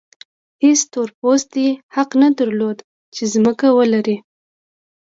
[0.63, 2.77] هېڅ تور پوستي حق نه درلود
[3.15, 4.17] چې ځمکه ولري.